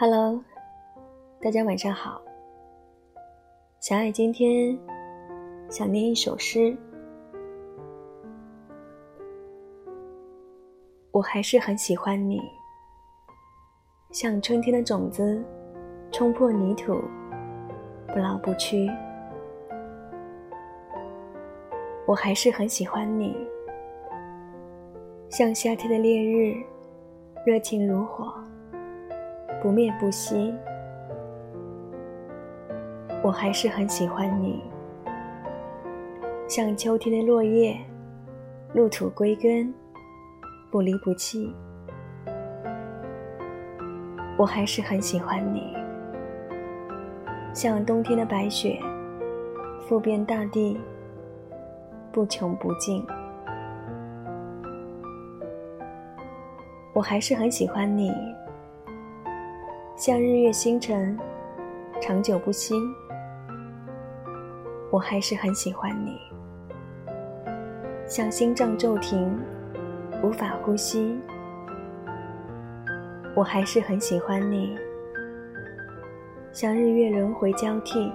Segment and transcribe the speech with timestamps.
[0.00, 0.42] Hello，
[1.42, 2.22] 大家晚上好。
[3.80, 4.74] 小爱今天
[5.68, 6.74] 想念一首诗，
[11.10, 12.40] 我还是很喜欢你，
[14.10, 15.44] 像春天的种子
[16.10, 16.98] 冲破泥土，
[18.08, 18.88] 不老不屈。
[22.06, 23.36] 我还是很喜欢你，
[25.28, 26.56] 像夏天的烈日，
[27.44, 28.32] 热情如火。
[29.62, 30.54] 不灭不息，
[33.22, 34.62] 我还是很喜欢你，
[36.48, 37.76] 像秋天的落叶，
[38.72, 39.72] 入土归根，
[40.70, 41.54] 不离不弃。
[44.38, 45.76] 我还是很喜欢你，
[47.52, 48.80] 像冬天的白雪，
[49.86, 50.80] 覆遍大地，
[52.10, 53.06] 不穷不尽。
[56.94, 58.10] 我还是很喜欢你。
[60.00, 61.14] 像日月星辰，
[62.00, 62.74] 长久不息。
[64.90, 66.18] 我还是很喜欢你。
[68.06, 69.38] 像心脏骤停，
[70.22, 71.20] 无法呼吸。
[73.36, 74.74] 我还是很喜欢你。
[76.50, 78.10] 像日月轮回交替，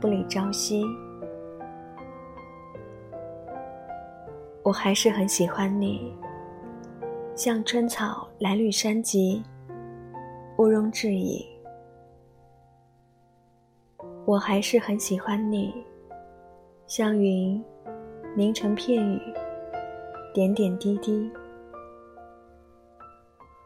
[0.00, 0.82] 不理朝夕。
[4.64, 6.12] 我还是很喜欢你。
[7.36, 9.44] 像春草来绿山脊。
[10.58, 11.46] 毋庸置疑，
[14.26, 15.72] 我还是很喜欢你，
[16.88, 17.64] 像云
[18.34, 19.20] 凝成片语，
[20.34, 21.30] 点点滴滴。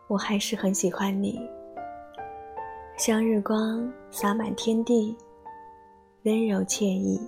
[0.06, 1.40] 我还是很喜欢你，
[2.98, 5.16] 像日光洒满天地，
[6.24, 7.18] 温柔惬意。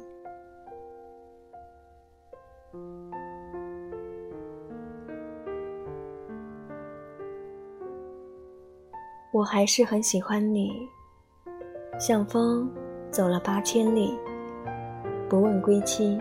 [9.34, 10.88] 我还是很喜欢你，
[11.98, 12.70] 像风
[13.10, 14.16] 走了八千里，
[15.28, 16.16] 不问归期。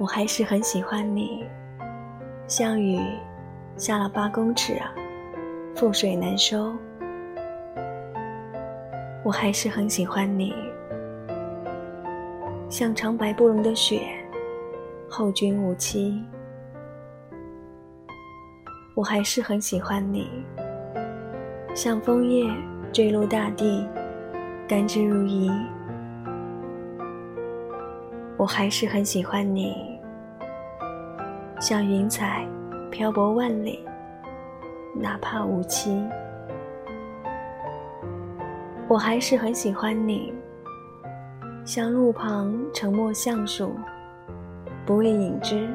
[0.00, 1.46] 我还是很喜欢你，
[2.48, 2.98] 像雨
[3.76, 4.92] 下了八公尺啊，
[5.72, 6.74] 覆水难收。
[9.22, 10.52] 我还是很喜欢你，
[12.68, 14.00] 像长白不溶的雪，
[15.08, 16.20] 后君无期。
[18.96, 20.28] 我还是很喜欢你。
[21.74, 22.50] 像枫叶
[22.92, 23.86] 坠落大地，
[24.66, 25.52] 甘之如饴。
[28.36, 29.98] 我还是很喜欢你，
[31.60, 32.46] 像云彩
[32.90, 33.84] 漂泊万里，
[34.94, 36.02] 哪怕无期。
[38.88, 40.32] 我还是很喜欢你，
[41.64, 43.74] 像路旁沉默橡树，
[44.86, 45.68] 不为影之。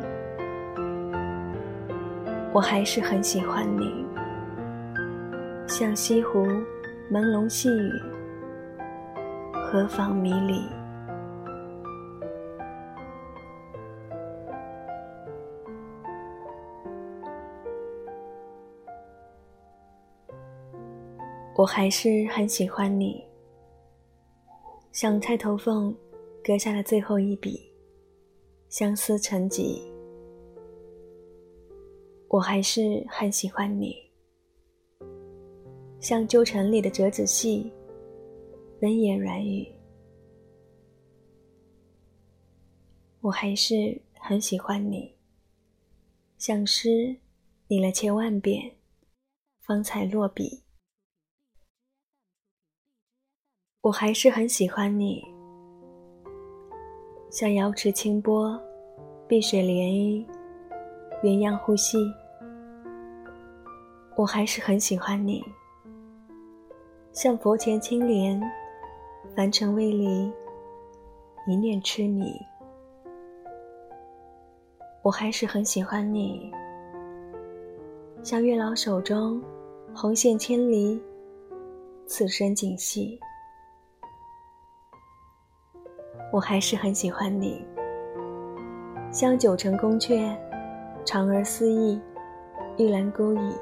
[2.52, 4.03] 我还是很喜欢你。
[5.68, 6.40] 像西湖
[7.12, 7.92] 朦胧细雨，
[9.54, 10.62] 何妨迷离？
[21.56, 23.26] 我还是很喜欢你，
[24.92, 25.96] 像钗头凤
[26.44, 27.60] 割下了最后一笔，
[28.70, 29.82] 相思成疾。
[32.28, 34.13] 我还是很喜欢你。
[36.04, 37.72] 像旧城里的折子戏，
[38.82, 39.66] 温言软语，
[43.22, 45.16] 我还是很喜欢你。
[46.38, 47.16] 像诗，
[47.70, 48.70] 拟了千万遍，
[49.62, 50.62] 方才落笔。
[53.80, 55.24] 我还是很喜欢你。
[57.32, 58.62] 像瑶池清波，
[59.26, 60.28] 碧水涟漪，
[61.24, 61.98] 鸳鸯呼吸。
[64.18, 65.42] 我还是很喜欢你。
[67.14, 68.42] 像佛前青莲，
[69.36, 70.34] 凡尘未离，
[71.46, 72.34] 一念痴迷。
[75.04, 76.52] 我还是很喜欢你。
[78.24, 79.40] 像月老手中
[79.94, 81.00] 红线千里，
[82.08, 83.20] 此生锦系。
[86.32, 87.64] 我还是很喜欢你。
[89.12, 90.36] 像九成宫阙，
[91.06, 92.02] 长而思意，
[92.80, 93.54] 玉兰勾引。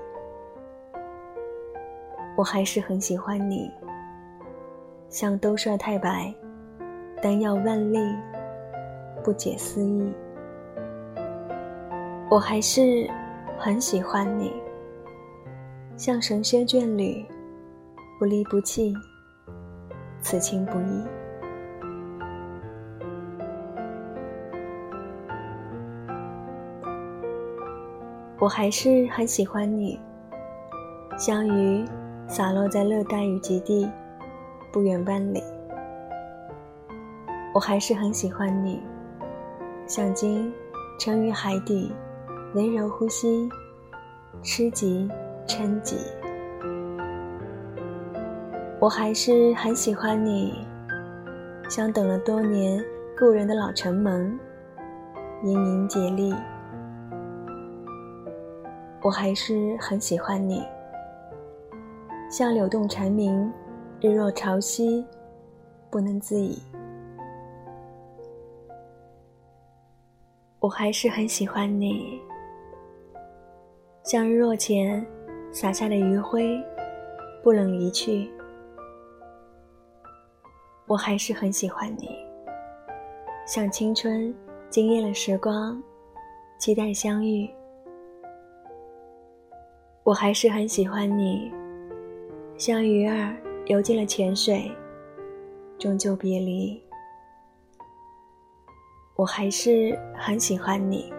[2.41, 3.71] 我还是很喜欢你，
[5.09, 6.33] 像兜率太白，
[7.21, 7.99] 丹药万粒，
[9.23, 10.11] 不解思意。
[12.31, 13.07] 我还是
[13.59, 14.51] 很喜欢你，
[15.95, 17.23] 像神仙眷侣，
[18.17, 18.91] 不离不弃，
[20.19, 21.03] 此情不移。
[28.39, 29.99] 我还是很喜欢你，
[31.19, 31.85] 像鱼。
[32.31, 33.91] 洒落在热带雨极地
[34.71, 35.43] 不远万里。
[37.53, 38.81] 我还是很喜欢你，
[39.85, 40.49] 像鲸
[40.97, 41.91] 沉于海底，
[42.55, 43.49] 温柔呼吸，
[44.41, 45.09] 吃极
[45.45, 45.97] 撑己。
[48.79, 50.53] 我还是很喜欢你，
[51.67, 52.81] 像等了多年
[53.19, 54.39] 故人的老城门，
[55.43, 56.33] 盈盈洁丽。
[59.01, 60.63] 我还是很喜欢你，
[62.31, 63.51] 像柳动蝉鸣，
[63.99, 65.05] 日落潮汐，
[65.89, 66.57] 不能自已。
[70.61, 72.21] 我还是很喜欢你，
[74.03, 75.05] 像日落前
[75.51, 76.57] 洒下的余晖，
[77.43, 78.31] 不能离去。
[80.87, 82.15] 我还是很喜欢你，
[83.45, 84.33] 像青春
[84.69, 85.83] 惊艳了时光，
[86.57, 87.53] 期待相遇。
[90.03, 91.51] 我还是很喜欢你，
[92.61, 93.35] 像鱼儿
[93.65, 94.71] 游进了浅水，
[95.79, 96.79] 终究别离。
[99.15, 101.11] 我还是很喜欢你，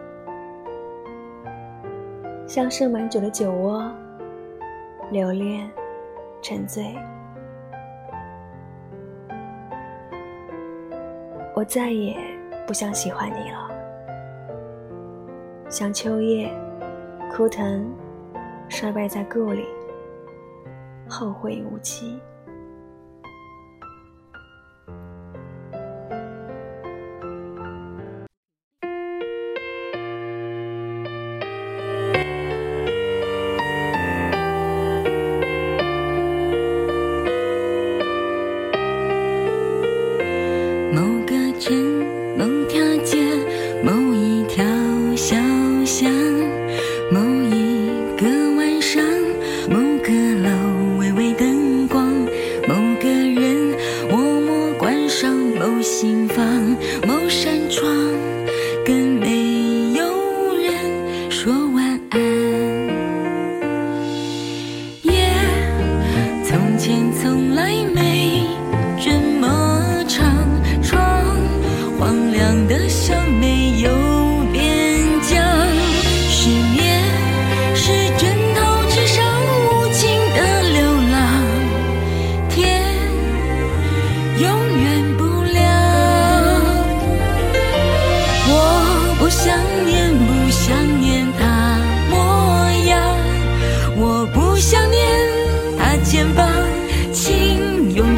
[2.47, 3.93] 像盛满酒的酒窝，
[5.11, 5.69] 留恋，
[6.41, 6.95] 沉醉。
[11.57, 12.17] 我再也
[12.69, 13.69] 不想喜欢你了，
[15.69, 16.49] 像秋叶，
[17.35, 17.93] 枯藤。
[18.69, 19.67] 衰败在故里，
[21.13, 22.19] 后会无期。
[57.13, 57.62] 孤山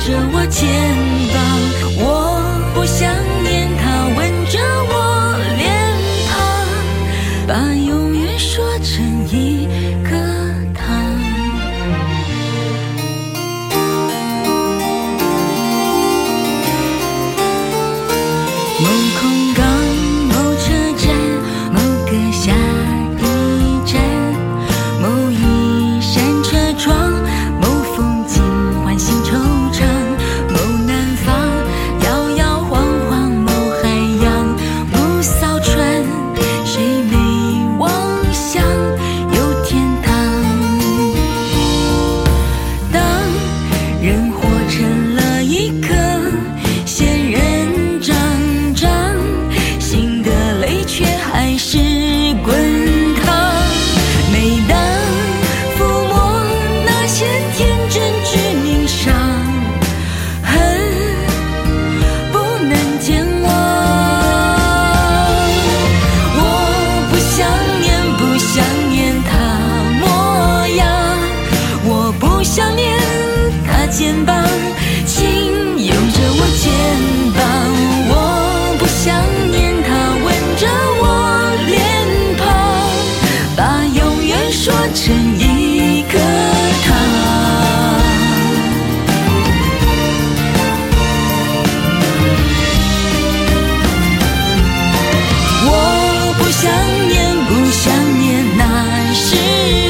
[0.07, 1.14] 着我肩，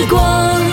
[0.07, 0.64] 光